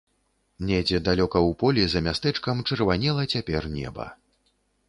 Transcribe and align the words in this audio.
Недзе 0.69 1.01
далёка 1.07 1.37
ў 1.49 1.59
полі 1.63 1.83
за 1.95 2.03
мястэчкам 2.07 2.65
чырванела 2.71 3.29
цяпер 3.33 3.71
неба. 3.77 4.13